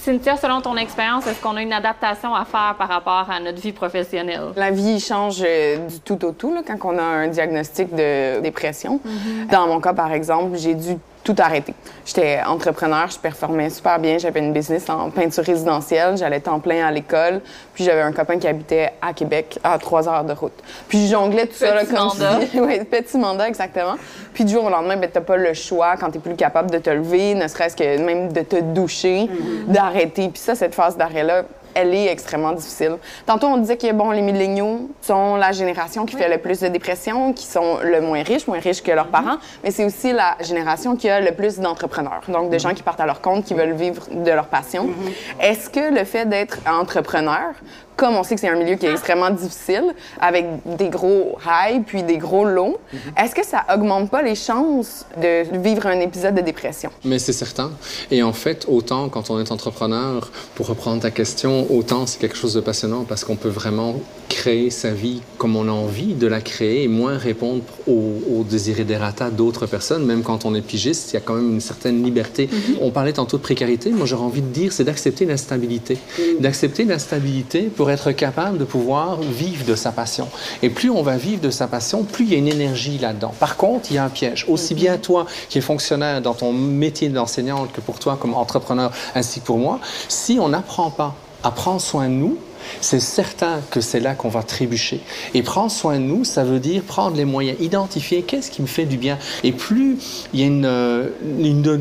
Cynthia, 0.00 0.36
selon 0.36 0.60
ton 0.60 0.76
expérience, 0.76 1.26
est-ce 1.26 1.42
qu'on 1.42 1.56
a 1.56 1.62
une 1.62 1.72
adaptation 1.72 2.34
à 2.34 2.44
faire 2.44 2.76
par 2.78 2.88
rapport 2.88 3.26
à 3.28 3.40
notre 3.40 3.60
vie 3.60 3.72
professionnelle? 3.72 4.40
La 4.56 4.70
vie 4.70 5.00
change 5.00 5.42
euh, 5.44 5.88
du 5.88 6.00
tout 6.00 6.24
au 6.24 6.32
tout 6.32 6.54
là, 6.54 6.62
quand 6.64 6.78
on 6.84 6.96
a 6.98 7.02
un 7.02 7.28
diagnostic 7.28 7.94
de 7.94 8.40
dépression. 8.40 9.00
Mm-hmm. 9.04 9.50
Dans 9.50 9.66
mon 9.66 9.80
cas, 9.80 9.92
par 9.92 10.12
exemple, 10.12 10.56
j'ai 10.56 10.74
dû 10.74 10.96
tout 11.28 11.42
arrêté. 11.42 11.74
J'étais 12.06 12.40
entrepreneur, 12.46 13.10
je 13.10 13.18
performais 13.18 13.68
super 13.68 13.98
bien. 13.98 14.16
J'avais 14.16 14.40
une 14.40 14.54
business 14.54 14.88
en 14.88 15.10
peinture 15.10 15.44
résidentielle. 15.44 16.16
J'allais 16.16 16.40
temps 16.40 16.58
plein 16.58 16.86
à 16.86 16.90
l'école. 16.90 17.42
Puis 17.74 17.84
j'avais 17.84 18.00
un 18.00 18.12
copain 18.12 18.38
qui 18.38 18.46
habitait 18.46 18.92
à 19.02 19.12
Québec 19.12 19.58
à 19.62 19.76
trois 19.76 20.08
heures 20.08 20.24
de 20.24 20.32
route. 20.32 20.58
Puis 20.88 21.06
je 21.06 21.12
jonglais 21.12 21.46
tout 21.46 21.54
ça, 21.54 21.74
là, 21.74 21.84
comme 21.84 21.98
mandat. 21.98 22.38
oui, 22.54 22.82
petit 22.84 23.18
mandat, 23.18 23.46
exactement. 23.46 23.96
Puis 24.32 24.46
du 24.46 24.54
jour 24.54 24.64
au 24.64 24.70
lendemain, 24.70 24.96
ben, 24.96 25.10
t'as 25.12 25.20
pas 25.20 25.36
le 25.36 25.52
choix 25.52 25.96
quand 25.98 26.10
t'es 26.10 26.18
plus 26.18 26.34
capable 26.34 26.70
de 26.70 26.78
te 26.78 26.88
lever, 26.88 27.34
ne 27.34 27.46
serait-ce 27.46 27.76
que 27.76 27.98
même 27.98 28.32
de 28.32 28.40
te 28.40 28.56
doucher, 28.60 29.24
mm-hmm. 29.26 29.72
d'arrêter. 29.72 30.28
Puis 30.30 30.40
ça, 30.40 30.54
cette 30.54 30.74
phase 30.74 30.96
d'arrêt-là, 30.96 31.42
elle 31.78 31.94
est 31.94 32.06
extrêmement 32.06 32.52
difficile. 32.52 32.96
Tantôt, 33.24 33.46
on 33.46 33.58
disait 33.58 33.76
que 33.76 33.92
bon, 33.92 34.10
les 34.10 34.20
milléniaux 34.20 34.90
sont 35.00 35.36
la 35.36 35.52
génération 35.52 36.06
qui 36.06 36.16
fait 36.16 36.28
le 36.28 36.38
plus 36.38 36.60
de 36.60 36.68
dépression, 36.68 37.32
qui 37.32 37.46
sont 37.46 37.78
le 37.82 38.00
moins 38.00 38.22
riches, 38.22 38.46
moins 38.46 38.58
riches 38.58 38.82
que 38.82 38.90
leurs 38.90 39.06
mhm. 39.06 39.12
parents, 39.12 39.36
mais 39.62 39.70
c'est 39.70 39.84
aussi 39.84 40.12
la 40.12 40.36
génération 40.40 40.96
qui 40.96 41.08
a 41.08 41.20
le 41.20 41.32
plus 41.32 41.58
d'entrepreneurs, 41.58 42.22
donc 42.28 42.50
de 42.50 42.54
mhm. 42.54 42.60
gens 42.60 42.74
qui 42.74 42.82
partent 42.82 43.00
à 43.00 43.06
leur 43.06 43.20
compte, 43.20 43.44
qui 43.44 43.54
veulent 43.54 43.74
vivre 43.74 44.02
de 44.10 44.30
leur 44.30 44.46
passion. 44.46 44.84
Mhm. 44.84 45.12
Est-ce 45.40 45.70
que 45.70 45.94
le 45.94 46.04
fait 46.04 46.26
d'être 46.26 46.58
entrepreneur 46.68 47.54
comme 47.98 48.14
on 48.14 48.22
sait 48.22 48.36
que 48.36 48.40
c'est 48.40 48.48
un 48.48 48.56
milieu 48.56 48.76
qui 48.76 48.86
est 48.86 48.92
extrêmement 48.92 49.30
difficile, 49.30 49.92
avec 50.20 50.46
des 50.64 50.88
gros 50.88 51.36
highs 51.44 51.82
puis 51.84 52.04
des 52.04 52.16
gros 52.16 52.44
lows, 52.44 52.78
mhm. 52.92 52.98
est-ce 53.18 53.34
que 53.34 53.44
ça 53.44 53.64
augmente 53.74 54.08
pas 54.08 54.22
les 54.22 54.36
chances 54.36 55.04
de 55.20 55.42
vivre 55.58 55.86
un 55.86 55.98
épisode 55.98 56.36
de 56.36 56.40
dépression? 56.40 56.90
Mais 57.04 57.18
c'est 57.18 57.32
certain. 57.32 57.72
Et 58.12 58.22
en 58.22 58.32
fait, 58.32 58.66
autant 58.68 59.08
quand 59.08 59.30
on 59.30 59.40
est 59.40 59.50
entrepreneur, 59.50 60.30
pour 60.54 60.68
reprendre 60.68 61.02
ta 61.02 61.10
question, 61.10 61.66
autant 61.72 62.06
c'est 62.06 62.20
quelque 62.20 62.36
chose 62.36 62.54
de 62.54 62.60
passionnant 62.60 63.04
parce 63.04 63.24
qu'on 63.24 63.36
peut 63.36 63.48
vraiment 63.48 63.96
créer 64.28 64.70
sa 64.70 64.90
vie 64.90 65.20
comme 65.36 65.56
on 65.56 65.66
a 65.68 65.72
envie 65.72 66.14
de 66.14 66.26
la 66.26 66.40
créer 66.40 66.84
et 66.84 66.88
moins 66.88 67.16
répondre 67.18 67.62
aux, 67.88 68.44
désirs 68.48 68.84
des 68.84 68.96
ratas 68.96 69.30
d'autres 69.30 69.66
personnes. 69.66 70.04
Même 70.04 70.22
quand 70.22 70.44
on 70.44 70.54
est 70.54 70.62
pigiste, 70.62 71.10
il 71.10 71.14
y 71.14 71.16
a 71.16 71.20
quand 71.20 71.34
même 71.34 71.54
une 71.54 71.60
certaine 71.60 72.04
liberté. 72.04 72.48
Mhm. 72.50 72.76
On 72.80 72.90
parlait 72.90 73.12
tantôt 73.12 73.38
de 73.38 73.42
précarité. 73.42 73.90
Moi, 73.90 74.06
j'aurais 74.06 74.24
envie 74.24 74.42
de 74.42 74.46
dire, 74.46 74.72
c'est 74.72 74.84
d'accepter 74.84 75.24
l'instabilité. 75.24 75.98
Mhm. 76.18 76.40
D'accepter 76.40 76.84
l'instabilité 76.84 77.62
pour 77.62 77.87
être 77.90 78.12
capable 78.12 78.58
de 78.58 78.64
pouvoir 78.64 79.20
vivre 79.20 79.64
de 79.64 79.74
sa 79.74 79.92
passion. 79.92 80.28
Et 80.62 80.70
plus 80.70 80.90
on 80.90 81.02
va 81.02 81.16
vivre 81.16 81.40
de 81.40 81.50
sa 81.50 81.66
passion, 81.66 82.04
plus 82.04 82.24
il 82.24 82.32
y 82.32 82.34
a 82.34 82.38
une 82.38 82.48
énergie 82.48 82.98
là-dedans. 82.98 83.34
Par 83.38 83.56
contre, 83.56 83.90
il 83.90 83.94
y 83.94 83.98
a 83.98 84.04
un 84.04 84.08
piège. 84.08 84.44
Aussi 84.48 84.74
bien 84.74 84.98
toi 84.98 85.26
qui 85.48 85.58
es 85.58 85.60
fonctionnaire 85.60 86.20
dans 86.20 86.34
ton 86.34 86.52
métier 86.52 87.08
d'enseignante 87.08 87.72
que 87.72 87.80
pour 87.80 87.98
toi 87.98 88.16
comme 88.20 88.34
entrepreneur, 88.34 88.90
ainsi 89.14 89.40
que 89.40 89.46
pour 89.46 89.58
moi, 89.58 89.80
si 90.08 90.38
on 90.40 90.48
n'apprend 90.48 90.90
pas 90.90 91.14
à 91.42 91.50
prendre 91.50 91.80
soin 91.80 92.08
de 92.08 92.14
nous, 92.14 92.38
c'est 92.80 93.00
certain 93.00 93.60
que 93.70 93.80
c'est 93.80 94.00
là 94.00 94.14
qu'on 94.14 94.28
va 94.28 94.42
trébucher. 94.42 95.00
Et 95.34 95.42
prendre 95.42 95.70
soin 95.70 95.98
de 95.98 96.04
nous, 96.04 96.24
ça 96.24 96.44
veut 96.44 96.60
dire 96.60 96.82
prendre 96.82 97.16
les 97.16 97.24
moyens, 97.24 97.58
identifier 97.60 98.22
qu'est-ce 98.22 98.50
qui 98.50 98.62
me 98.62 98.66
fait 98.66 98.84
du 98.84 98.96
bien. 98.96 99.18
Et 99.44 99.52
plus 99.52 99.98
il 100.32 100.40
y 100.40 100.42
a 100.42 100.46
une, 100.46 100.64
euh, 100.64 101.08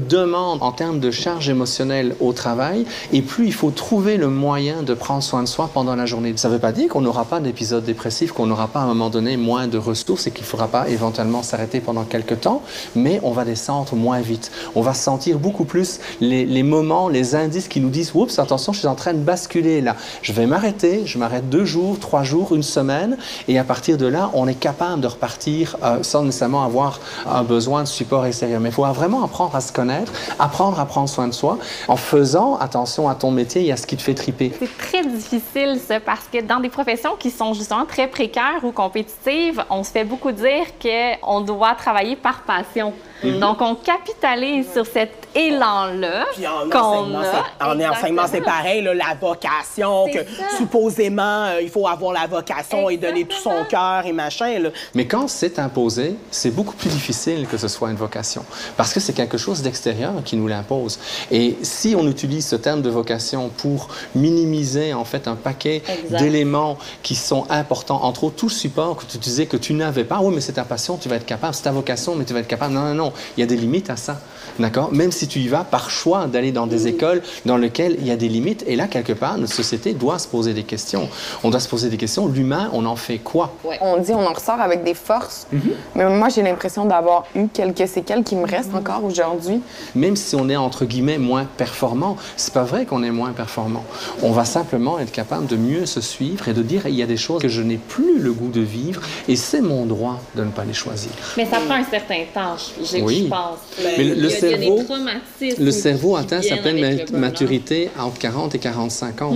demande 0.10 0.62
en 0.62 0.72
termes 0.72 1.00
de 1.00 1.12
charge 1.12 1.50
émotionnelle 1.50 2.15
au 2.20 2.34
travail, 2.34 2.86
et 3.12 3.22
plus 3.22 3.48
il 3.48 3.53
faut 3.53 3.72
trouver 3.72 4.17
le 4.17 4.27
moyen 4.27 4.84
de 4.84 4.94
prendre 4.94 5.24
soin 5.24 5.44
de 5.44 5.48
soi 5.48 5.70
pendant 5.74 5.96
la 5.96 6.06
journée. 6.06 6.34
Ça 6.36 6.50
ne 6.50 6.53
veut 6.53 6.60
pas 6.60 6.72
dire 6.72 6.89
qu'on 6.89 7.01
n'aura 7.01 7.25
pas 7.25 7.39
d'épisode 7.39 7.84
dépressif, 7.84 8.32
qu'on 8.32 8.46
n'aura 8.46 8.67
pas 8.67 8.79
à 8.79 8.84
un 8.84 8.88
moment 8.88 9.10
donné 9.10 9.38
moins 9.38 9.67
de 9.67 9.77
ressources 9.77 10.27
et 10.27 10.32
qu'il 10.32 10.44
ne 10.44 10.48
faudra 10.48 10.67
pas 10.67 10.88
éventuellement 10.89 11.44
s'arrêter 11.44 11.79
pendant 11.79 12.03
quelques 12.03 12.41
temps, 12.41 12.62
mais 12.96 13.20
on 13.24 13.32
va 13.32 13.46
descendre 13.46 13.96
moins 13.96 14.22
vite. 14.22 14.51
On 14.75 14.82
va 14.82 14.94
sentir 14.94 15.39
beaucoup 15.39 15.65
plus 15.65 16.00
les, 16.22 16.46
les 16.46 16.63
moments, 16.63 17.10
les 17.10 17.36
indices 17.36 17.67
qui 17.67 17.79
nous 17.79 17.89
disent 17.89 18.12
Oups, 18.13 18.39
attention, 18.39 18.74
je 18.74 18.79
suis 18.79 18.88
en 18.88 18.96
train 18.96 19.13
de 19.13 19.20
basculer 19.20 19.82
là. 19.82 19.96
Je 20.22 20.34
vais 20.34 20.46
m'arrêter 20.46 20.76
je 21.05 21.17
m'arrête 21.17 21.50
deux 21.50 21.65
jours, 21.65 22.00
trois 22.00 22.24
jours, 22.24 22.53
une 22.55 22.63
semaine, 22.63 23.17
et 23.48 23.57
à 23.60 23.63
partir 23.63 23.98
de 23.98 24.05
là, 24.05 24.29
on 24.34 24.48
est 24.48 24.53
capable 24.60 25.01
de 25.01 25.07
repartir 25.07 25.75
euh, 25.84 26.03
sans 26.03 26.24
nécessairement 26.24 26.63
avoir 26.63 27.00
un 27.29 27.43
besoin 27.43 27.84
de 27.84 27.88
support 27.88 28.25
extérieur. 28.25 28.60
Mais 28.60 28.69
il 28.69 28.75
faut 28.75 28.86
vraiment 28.86 29.24
apprendre 29.24 29.55
à 29.55 29.62
se 29.62 29.72
connaître, 29.72 30.12
apprendre 30.39 30.79
à 30.79 30.86
prendre 30.86 31.10
soin 31.10 31.27
de 31.27 31.34
soi, 31.34 31.57
en 31.88 31.96
faisant 31.98 32.57
attention 32.57 33.10
à 33.10 33.15
ton 33.15 33.31
métier 33.31 33.65
et 33.65 33.72
à 33.72 33.77
ce 33.77 33.86
qui 33.88 33.98
te 33.98 34.01
fait 34.01 34.13
triper. 34.13 34.51
C'est 34.60 34.77
très 34.77 35.03
difficile, 35.05 35.79
ça, 35.86 36.00
parce 36.00 36.27
que 36.31 36.41
dans 36.41 36.60
des 36.60 36.69
professions 36.69 37.15
qui 37.17 37.31
sont 37.31 37.53
justement 37.53 37.86
très 37.86 38.07
précaires 38.07 38.63
ou 38.63 38.72
compétitives, 38.72 39.63
on 39.69 39.84
se 39.84 39.91
fait 39.91 40.03
beaucoup 40.03 40.31
dire 40.31 40.65
qu'on 40.81 41.41
doit 41.41 41.75
travailler 41.75 42.15
par 42.15 42.41
passion. 42.41 42.93
Donc, 43.24 43.62
on 43.62 43.74
capitalise 43.74 44.72
sur 44.72 44.86
cet 44.86 45.27
élan-là 45.34 46.25
Puis 46.36 46.46
en 46.46 46.69
qu'on 46.69 46.77
enseignement, 46.79 47.19
a. 47.19 47.24
c'est- 47.24 47.65
en 47.88 47.91
enseignement, 47.91 48.22
c'est 48.27 48.41
pareil, 48.41 48.84
là, 48.84 48.93
la 48.93 49.15
vocation, 49.19 50.05
que 50.05 50.19
ça. 50.19 50.43
Supposément, 50.67 51.45
euh, 51.45 51.62
il 51.62 51.69
faut 51.69 51.88
avoir 51.88 52.13
la 52.13 52.27
vocation 52.27 52.89
et 52.89 52.97
donner 52.97 53.24
tout 53.24 53.38
son 53.41 53.63
cœur 53.69 54.05
et 54.05 54.12
machin. 54.12 54.59
Là. 54.59 54.69
Mais 54.93 55.05
quand 55.05 55.27
c'est 55.27 55.59
imposé, 55.59 56.15
c'est 56.29 56.51
beaucoup 56.51 56.75
plus 56.75 56.89
difficile 56.89 57.47
que 57.47 57.57
ce 57.57 57.67
soit 57.67 57.89
une 57.89 57.95
vocation, 57.95 58.43
parce 58.75 58.93
que 58.93 59.00
c'est 59.00 59.13
quelque 59.13 59.38
chose 59.38 59.62
d'extérieur 59.62 60.13
qui 60.25 60.36
nous 60.36 60.47
l'impose. 60.47 61.00
Et 61.31 61.57
si 61.62 61.95
on 61.97 62.07
utilise 62.07 62.45
ce 62.45 62.55
terme 62.55 62.81
de 62.81 62.89
vocation 62.89 63.50
pour 63.50 63.88
minimiser 64.15 64.93
en 64.93 65.05
fait 65.05 65.27
un 65.27 65.36
paquet 65.36 65.81
d'éléments 66.09 66.77
qui 67.01 67.15
sont 67.15 67.45
importants, 67.50 68.03
entre 68.03 68.25
autres 68.25 68.36
tout 68.36 68.47
le 68.47 68.51
support 68.51 68.97
que 68.97 69.05
tu 69.05 69.17
disais 69.17 69.45
que 69.45 69.57
tu 69.57 69.74
n'avais 69.74 70.03
pas, 70.03 70.19
oui 70.21 70.33
mais 70.33 70.41
c'est 70.41 70.53
ta 70.53 70.65
passion, 70.65 70.97
tu 70.97 71.07
vas 71.09 71.15
être 71.15 71.25
capable, 71.25 71.55
c'est 71.55 71.63
ta 71.63 71.71
vocation, 71.71 72.15
mais 72.15 72.25
tu 72.25 72.33
vas 72.33 72.39
être 72.39 72.47
capable. 72.47 72.74
Non, 72.74 72.81
non, 72.81 72.93
non, 72.93 73.13
il 73.38 73.41
y 73.41 73.43
a 73.43 73.47
des 73.47 73.55
limites 73.55 73.89
à 73.89 73.95
ça, 73.95 74.19
d'accord? 74.59 74.91
Même 74.91 75.12
si 75.12 75.27
tu 75.27 75.39
y 75.39 75.47
vas 75.47 75.63
par 75.63 75.89
choix 75.89 76.27
d'aller 76.27 76.51
dans 76.51 76.67
des 76.67 76.88
écoles 76.88 77.21
dans 77.45 77.57
lesquelles 77.57 77.95
il 78.00 78.07
y 78.07 78.12
a 78.12 78.17
des 78.17 78.27
limites, 78.27 78.63
et 78.67 78.75
là 78.75 78.88
quelque 78.88 79.13
part 79.13 79.38
notre 79.38 79.53
société 79.53 79.93
doit 79.93 80.19
se 80.19 80.27
poser 80.27 80.53
des 80.57 80.63
questions. 80.63 81.07
On 81.43 81.49
doit 81.49 81.59
se 81.59 81.69
poser 81.69 81.89
des 81.89 81.97
questions. 81.97 82.27
L'humain, 82.27 82.69
on 82.73 82.85
en 82.85 82.95
fait 82.95 83.19
quoi? 83.19 83.53
On 83.81 83.97
dit 83.97 84.11
on 84.13 84.25
en 84.25 84.33
ressort 84.33 84.59
avec 84.59 84.83
des 84.83 84.93
forces, 84.95 85.47
mais 85.95 86.05
moi 86.09 86.29
j'ai 86.29 86.41
l'impression 86.41 86.85
d'avoir 86.85 87.25
eu 87.35 87.47
quelques 87.47 87.87
séquelles 87.87 88.23
qui 88.23 88.35
me 88.35 88.45
restent 88.47 88.73
encore 88.75 89.03
aujourd'hui. 89.03 89.61
même 89.95 90.15
si 90.15 90.35
on 90.35 90.49
est 90.49 90.55
entre 90.55 90.85
guillemets 90.85 91.17
moins 91.19 91.45
performant, 91.63 92.17
c'est 92.35 92.53
pas 92.53 92.63
vrai 92.63 92.85
qu'on 92.85 93.03
est 93.03 93.11
moins 93.11 93.31
performant. 93.33 93.83
On 94.23 94.31
va 94.31 94.45
simplement 94.45 94.97
être 94.99 95.11
capable 95.11 95.45
de 95.47 95.55
mieux 95.55 95.85
se 95.85 96.01
suivre 96.01 96.47
et 96.47 96.53
de 96.53 96.63
dire 96.63 96.87
il 96.87 96.95
y 96.95 97.03
a 97.03 97.05
des 97.07 97.17
choses 97.17 97.41
que 97.41 97.47
je 97.47 97.61
n'ai 97.61 97.77
plus 97.77 98.19
le 98.19 98.31
goût 98.33 98.49
de 98.49 98.61
vivre 98.61 99.01
et 99.27 99.35
c'est 99.35 99.61
mon 99.61 99.85
droit 99.85 100.19
de 100.35 100.43
ne 100.43 100.49
pas 100.51 100.65
les 100.65 100.73
choisir. 100.73 101.11
Mais 101.37 101.45
ça 101.45 101.57
prend 101.65 101.75
un 101.75 101.83
certain 101.83 102.23
temps, 102.33 102.55
je, 102.57 102.97
je- 102.97 103.03
Oui. 103.03 103.21
je 103.25 103.29
pense. 103.29 103.59
Mais 103.83 103.97
le, 103.97 104.03
Il 104.03 104.07
y 104.07 104.11
a- 104.11 104.15
le 104.15 104.19
il 104.19 104.23
y 104.23 104.25
a 104.27 104.39
cerveau, 104.39 104.75
des 105.39 105.55
le 105.67 105.71
cerveau 105.71 106.15
atteint 106.15 106.41
maturité 107.13 107.89
entre 107.99 108.17
40 108.19 108.55
et 108.55 108.59
45 108.59 109.21
ans. 109.21 109.33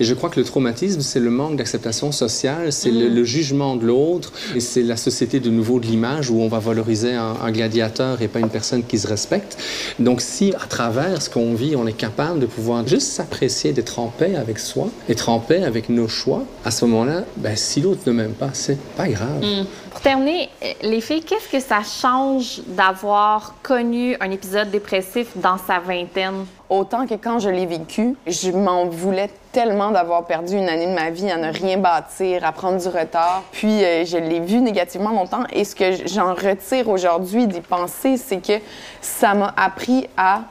Et 0.00 0.04
je 0.04 0.14
crois 0.14 0.30
que 0.30 0.38
le 0.40 0.44
traumatisme, 0.58 1.02
c'est 1.02 1.20
le 1.20 1.30
manque 1.30 1.54
d'acceptation 1.54 2.10
sociale, 2.10 2.72
c'est 2.72 2.90
le, 2.90 3.08
le 3.08 3.22
jugement 3.22 3.76
de 3.76 3.86
l'autre, 3.86 4.32
et 4.56 4.60
c'est 4.60 4.82
la 4.82 4.96
société 4.96 5.38
de 5.38 5.50
nouveau 5.50 5.78
de 5.78 5.86
l'image 5.86 6.30
où 6.30 6.40
on 6.40 6.48
va 6.48 6.58
valoriser 6.58 7.14
un, 7.14 7.36
un 7.40 7.52
gladiateur 7.52 8.20
et 8.22 8.26
pas 8.26 8.40
une 8.40 8.48
personne 8.48 8.82
qui 8.82 8.98
se 8.98 9.06
respecte. 9.06 9.56
Donc 10.00 10.20
si 10.20 10.52
à 10.60 10.66
travers 10.66 11.22
ce 11.22 11.30
qu'on 11.30 11.54
vit, 11.54 11.76
on 11.76 11.86
est 11.86 11.92
capable 11.92 12.40
de 12.40 12.46
pouvoir 12.46 12.84
juste 12.84 13.06
s'apprécier, 13.06 13.72
d'être 13.72 14.00
en 14.00 14.08
paix 14.08 14.34
avec 14.34 14.58
soi, 14.58 14.88
être 15.08 15.28
en 15.28 15.38
paix 15.38 15.62
avec 15.62 15.90
nos 15.90 16.08
choix, 16.08 16.42
à 16.64 16.72
ce 16.72 16.84
moment-là, 16.86 17.22
ben, 17.36 17.54
si 17.54 17.80
l'autre 17.80 18.00
ne 18.06 18.12
m'aime 18.12 18.32
pas, 18.32 18.50
c'est 18.52 18.80
pas 18.96 19.06
grave. 19.06 19.44
Pour 19.92 20.00
terminer, 20.00 20.48
les 20.82 21.00
filles, 21.00 21.22
qu'est-ce 21.22 21.48
que 21.48 21.60
ça 21.60 21.82
change 21.82 22.62
d'avoir 22.66 23.54
connu 23.62 24.16
un 24.20 24.30
épisode 24.32 24.70
dépressif 24.72 25.28
dans 25.36 25.56
sa 25.56 25.78
vingtaine? 25.78 26.46
Autant 26.68 27.06
que 27.06 27.14
quand 27.14 27.38
je 27.38 27.48
l'ai 27.48 27.64
vécu, 27.64 28.14
je 28.26 28.50
m'en 28.50 28.86
voulais 28.86 29.30
tellement 29.58 29.90
d'avoir 29.90 30.24
perdu 30.24 30.54
une 30.54 30.68
année 30.68 30.86
de 30.86 30.94
ma 30.94 31.10
vie 31.10 31.28
à 31.28 31.36
ne 31.36 31.52
rien 31.52 31.78
bâtir, 31.78 32.44
à 32.44 32.52
prendre 32.52 32.80
du 32.80 32.86
retard. 32.86 33.42
Puis 33.50 33.82
euh, 33.82 34.04
je 34.04 34.16
l'ai 34.16 34.38
vu 34.38 34.60
négativement 34.60 35.10
longtemps 35.10 35.42
et 35.52 35.64
ce 35.64 35.74
que 35.74 36.06
j'en 36.06 36.32
retire 36.32 36.88
aujourd'hui 36.88 37.48
d'y 37.48 37.60
penser, 37.60 38.16
c'est 38.18 38.40
que 38.40 38.62
ça 39.00 39.34
m'a 39.34 39.52
appris 39.56 40.08
à 40.16 40.42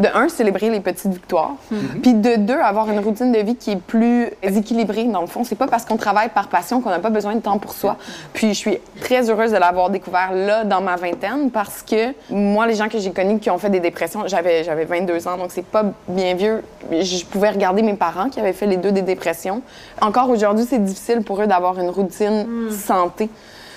de 0.00 0.08
un, 0.14 0.28
célébrer 0.28 0.70
les 0.70 0.80
petites 0.80 1.12
victoires, 1.12 1.54
puis 2.02 2.14
de 2.14 2.36
deux, 2.36 2.58
avoir 2.58 2.90
une 2.90 2.98
routine 2.98 3.32
de 3.32 3.38
vie 3.38 3.54
qui 3.54 3.72
est 3.72 3.80
plus 3.80 4.30
équilibrée. 4.42 5.04
Dans 5.04 5.20
le 5.20 5.26
fond, 5.26 5.44
c'est 5.44 5.54
pas 5.54 5.66
parce 5.66 5.84
qu'on 5.84 5.96
travaille 5.96 6.30
par 6.30 6.48
passion 6.48 6.80
qu'on 6.80 6.90
n'a 6.90 6.98
pas 6.98 7.10
besoin 7.10 7.34
de 7.34 7.40
temps 7.40 7.58
pour 7.58 7.72
soi. 7.72 7.96
Puis 8.32 8.48
je 8.48 8.54
suis 8.54 8.78
très 9.00 9.30
heureuse 9.30 9.52
de 9.52 9.58
l'avoir 9.58 9.90
découvert 9.90 10.32
là, 10.32 10.64
dans 10.64 10.80
ma 10.80 10.96
vingtaine, 10.96 11.50
parce 11.50 11.82
que 11.82 12.14
moi, 12.30 12.66
les 12.66 12.74
gens 12.74 12.88
que 12.88 12.98
j'ai 12.98 13.12
connus 13.12 13.38
qui 13.38 13.50
ont 13.50 13.58
fait 13.58 13.70
des 13.70 13.80
dépressions, 13.80 14.22
j'avais, 14.26 14.64
j'avais 14.64 14.86
22 14.86 15.28
ans, 15.28 15.36
donc 15.36 15.50
c'est 15.50 15.64
pas 15.64 15.84
bien 16.08 16.34
vieux. 16.34 16.62
Je 16.90 17.24
pouvais 17.26 17.50
regarder 17.50 17.82
mes 17.82 17.94
parents 17.94 18.30
qui 18.30 18.40
avaient 18.40 18.52
fait 18.52 18.66
les 18.66 18.78
deux 18.78 18.92
des 18.92 19.02
dépressions. 19.02 19.62
Encore 20.00 20.30
aujourd'hui, 20.30 20.66
c'est 20.68 20.82
difficile 20.82 21.22
pour 21.22 21.42
eux 21.42 21.46
d'avoir 21.46 21.78
une 21.78 21.90
routine 21.90 22.70
santé. 22.70 23.28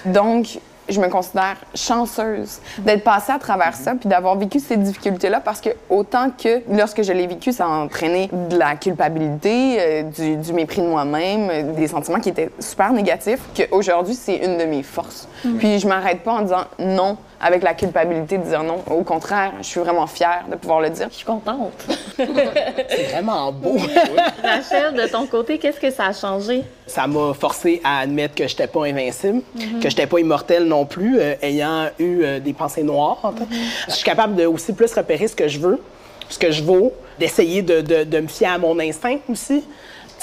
Donc, 0.06 0.60
je 0.90 1.00
me 1.00 1.08
considère 1.08 1.58
chanceuse 1.76 2.60
d'être 2.80 3.04
passée 3.04 3.32
à 3.32 3.40
travers 3.40 3.76
ça 3.76 3.96
puis 3.96 4.10
d'avoir 4.10 4.38
vécu 4.38 4.60
ces 4.60 4.78
difficultés-là 4.78 5.40
parce 5.40 5.62
que 5.62 5.70
autant 5.90 6.30
que 6.32 6.62
lorsque 6.70 7.04
je 7.04 7.14
l'ai 7.14 7.28
vécu, 7.28 7.52
ça 7.52 7.66
a 7.66 7.70
entraîné 7.70 8.30
de 8.50 8.58
la 8.58 8.76
culpabilité, 8.76 9.78
euh, 9.80 10.04
du, 10.04 10.36
du 10.38 10.54
mépris 10.54 10.82
de 10.82 10.88
moi-même, 10.88 11.50
euh, 11.50 11.74
des 11.74 11.88
sentiments 11.88 12.20
qui 12.20 12.30
étaient 12.30 12.50
super 12.60 12.92
négatifs, 12.92 13.40
qu'aujourd'hui, 13.56 14.16
c'est 14.16 14.38
une 14.38 14.58
de 14.58 14.66
mes 14.66 14.84
forces. 14.84 15.28
Puis 15.60 15.80
je 15.80 15.88
m'arrête 15.88 16.22
pas 16.24 16.34
en 16.34 16.42
disant 16.42 16.66
non 16.80 17.18
avec 17.44 17.62
la 17.64 17.74
culpabilité 17.74 18.38
de 18.38 18.44
dire 18.44 18.64
non. 18.64 18.82
Au 18.90 19.04
contraire, 19.04 19.52
je 19.60 19.66
suis 19.66 19.80
vraiment 19.82 20.08
fière 20.08 20.46
de 20.50 20.56
pouvoir 20.56 20.80
le 20.82 20.90
dire. 20.90 21.08
Je 21.12 21.16
suis 21.18 21.26
contente. 21.26 21.74
C'est 22.18 23.12
vraiment 23.12 23.52
beau. 23.52 23.78
Rachel, 24.44 24.94
de 24.94 25.08
ton 25.08 25.26
côté, 25.28 25.58
qu'est-ce 25.58 25.80
que 25.80 25.92
ça 25.92 26.06
a 26.08 26.14
changé? 26.14 26.64
ça 26.88 27.08
m'a 27.08 27.34
forcé 27.34 27.82
à 27.84 28.00
admettre 28.00 28.36
que 28.36 28.48
j'étais 28.48 28.68
pas 28.68 28.86
invincible, 28.86 29.42
que 29.82 29.90
j'étais 29.90 30.06
pas 30.06 30.20
immortel 30.20 30.66
non 30.66 30.86
plus, 30.86 31.18
euh, 31.20 31.34
ayant 31.42 31.88
eu 31.98 32.24
euh, 32.24 32.40
des 32.40 32.54
pensées 32.54 32.84
noires. 32.84 33.18
en 33.24 33.32
fait. 33.32 33.46
Je 33.88 33.94
suis 33.94 34.04
capable 34.04 34.36
de 34.36 34.46
aussi 34.46 34.74
plus 34.74 34.94
repérer 34.94 35.28
ce 35.28 35.36
que 35.36 35.48
je 35.48 35.60
veux, 35.60 35.82
ce 36.30 36.38
que 36.38 36.52
je 36.52 36.62
vaux, 36.64 36.92
d'essayer 37.20 37.62
de, 37.62 37.82
de- 37.82 38.04
de 38.04 38.20
me 38.20 38.28
fier 38.28 38.52
à 38.52 38.58
mon 38.58 38.78
instinct 38.80 39.18
aussi. 39.30 39.64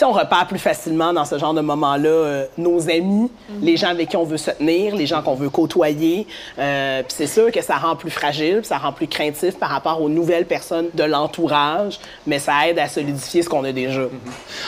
Sais, 0.01 0.07
on 0.07 0.13
repère 0.13 0.47
plus 0.47 0.59
facilement 0.59 1.13
dans 1.13 1.27
ce 1.27 1.37
genre 1.37 1.53
de 1.53 1.61
moment-là 1.61 2.09
euh, 2.09 2.47
nos 2.57 2.89
amis, 2.89 3.31
les 3.61 3.77
gens 3.77 3.89
avec 3.89 4.09
qui 4.09 4.17
on 4.17 4.25
veut 4.25 4.39
se 4.39 4.51
tenir, 4.51 4.97
les 4.97 5.05
gens 5.05 5.21
qu'on 5.21 5.35
veut 5.35 5.51
côtoyer. 5.51 6.27
Euh, 6.59 7.03
puis 7.03 7.15
c'est 7.15 7.27
sûr 7.27 7.53
que 7.53 7.63
ça 7.63 7.77
rend 7.77 7.97
plus 7.97 8.11
fragile, 8.11 8.61
ça 8.63 8.79
rend 8.79 8.93
plus 8.93 9.09
craintif 9.09 9.59
par 9.59 9.69
rapport 9.69 10.01
aux 10.01 10.09
nouvelles 10.09 10.47
personnes 10.47 10.87
de 10.95 11.05
l'entourage, 11.05 12.01
mais 12.27 12.39
ça 12.39 12.67
aide 12.67 12.79
à 12.79 12.89
solidifier 12.89 13.43
ce 13.43 13.51
qu'on 13.51 13.63
a 13.65 13.73
déjà. 13.73 14.05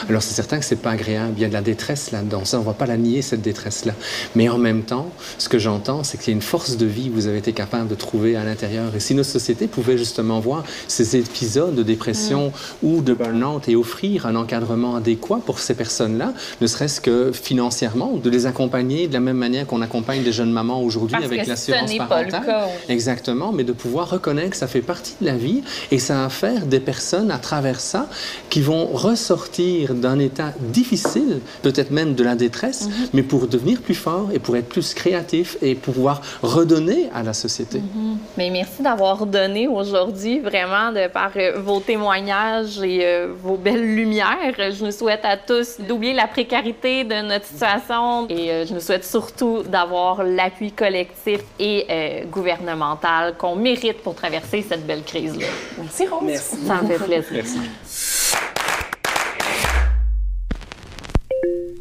Alors 0.07 0.21
c'est 0.21 0.35
certain 0.35 0.59
que 0.59 0.65
c'est 0.65 0.75
pas 0.75 0.91
agréable, 0.91 1.33
il 1.37 1.41
y 1.41 1.45
a 1.45 1.47
de 1.47 1.53
la 1.53 1.61
détresse 1.61 2.11
là-dedans, 2.11 2.45
ça 2.45 2.59
on 2.59 2.61
va 2.61 2.73
pas 2.73 2.85
la 2.85 2.97
nier 2.97 3.23
cette 3.23 3.41
détresse-là. 3.41 3.93
Mais 4.35 4.49
en 4.49 4.59
même 4.59 4.83
temps, 4.83 5.07
ce 5.39 5.49
que 5.49 5.57
j'entends, 5.57 6.03
c'est 6.03 6.19
qu'il 6.19 6.27
y 6.27 6.33
a 6.33 6.35
une 6.35 6.43
force 6.43 6.77
de 6.77 6.85
vie 6.85 7.09
que 7.09 7.15
vous 7.15 7.25
avez 7.25 7.39
été 7.39 7.53
capable 7.53 7.87
de 7.87 7.95
trouver 7.95 8.35
à 8.35 8.43
l'intérieur. 8.43 8.95
Et 8.95 8.99
si 8.99 9.15
notre 9.15 9.31
société 9.31 9.65
pouvait 9.65 9.97
justement 9.97 10.39
voir 10.39 10.63
ces 10.87 11.17
épisodes 11.17 11.73
de 11.73 11.81
dépression 11.81 12.51
ou 12.83 13.01
de 13.01 13.15
burn-out 13.15 13.67
et 13.67 13.75
offrir 13.75 14.27
un 14.27 14.35
encadrement 14.35 14.95
adéquat 14.95 15.22
pour 15.27 15.59
ces 15.59 15.73
personnes-là, 15.73 16.33
ne 16.61 16.67
serait-ce 16.67 16.99
que 17.01 17.31
financièrement, 17.31 18.11
de 18.13 18.29
les 18.29 18.45
accompagner 18.45 19.07
de 19.07 19.13
la 19.13 19.19
même 19.19 19.37
manière 19.37 19.65
qu'on 19.67 19.81
accompagne 19.81 20.23
des 20.23 20.31
jeunes 20.31 20.51
mamans 20.51 20.81
aujourd'hui 20.81 21.15
avec 21.23 21.45
l'assurance 21.47 21.87
ce 21.89 21.93
n'est 21.93 21.97
pas 21.97 22.23
le 22.23 22.29
parentale. 22.29 22.45
cas. 22.45 22.67
Exactement, 22.89 23.51
mais 23.51 23.63
de 23.63 23.73
pouvoir 23.73 24.09
reconnaître 24.09 24.51
que 24.51 24.57
ça 24.57 24.67
fait 24.67 24.81
partie 24.81 25.15
de 25.21 25.25
la 25.25 25.35
vie 25.35 25.61
et 25.91 25.99
ça 25.99 26.15
va 26.23 26.29
faire 26.29 26.65
des 26.65 26.79
personnes 26.79 27.31
à 27.31 27.37
travers 27.37 27.79
ça 27.79 28.07
qui 28.49 28.61
vont 28.61 28.85
ressortir 28.87 29.93
d'un 29.95 30.19
état 30.19 30.53
difficile, 30.59 31.39
peut-être 31.61 31.91
même 31.91 32.15
de 32.15 32.23
la 32.23 32.35
détresse, 32.35 32.87
Mhm. 32.87 33.07
mais 33.13 33.23
pour 33.23 33.47
devenir 33.47 33.81
plus 33.81 33.95
fort 33.95 34.29
et 34.33 34.39
pour 34.39 34.55
être 34.57 34.69
plus 34.69 34.93
créatif 34.93 35.57
et 35.61 35.75
pouvoir 35.75 36.21
redonner 36.41 37.09
à 37.13 37.23
la 37.23 37.33
société. 37.33 37.79
Mhm. 37.79 38.17
Mais 38.37 38.49
merci 38.49 38.81
d'avoir 38.81 39.25
donné 39.25 39.67
aujourd'hui, 39.67 40.39
vraiment, 40.39 40.91
de 40.91 41.07
par 41.07 41.31
euh, 41.37 41.59
vos 41.59 41.79
témoignages 41.79 42.79
et 42.83 42.99
euh, 43.03 43.27
vos 43.41 43.55
belles 43.57 43.95
lumières. 43.95 44.53
Je 44.57 44.83
nous 44.85 44.91
souhaite 45.03 45.25
à 45.25 45.35
tous 45.35 45.81
d'oublier 45.81 46.13
la 46.13 46.27
précarité 46.27 47.03
de 47.03 47.27
notre 47.27 47.45
situation 47.45 48.25
et 48.29 48.51
euh, 48.51 48.65
je 48.65 48.73
nous 48.73 48.79
souhaite 48.79 49.03
surtout 49.03 49.63
d'avoir 49.63 50.23
l'appui 50.23 50.71
collectif 50.71 51.41
et 51.59 51.85
euh, 51.89 52.23
gouvernemental 52.31 53.35
qu'on 53.37 53.57
mérite 53.57 54.01
pour 54.01 54.15
traverser 54.15 54.61
cette 54.61 54.87
belle 54.87 55.03
crise-là. 55.03 55.47
Merci, 55.77 56.07
Rose. 56.07 56.23
Merci. 56.23 56.55
Ça 56.65 56.81
me 56.81 56.87
fait 56.87 57.03
plaisir. 57.03 57.43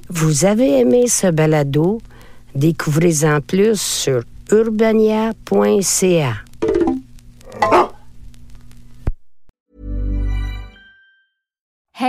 Vous 0.09 0.45
avez 0.45 0.81
aimé 0.81 1.07
ce 1.07 1.29
balado? 1.29 2.01
Découvrez-en 2.57 3.41
plus 3.41 3.81
sur 3.81 4.25
urbania.ca. 4.51 6.33